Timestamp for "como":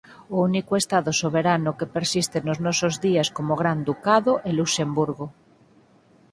3.35-3.59